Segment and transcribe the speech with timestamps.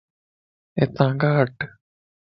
[0.81, 1.55] اتا کان ھٽ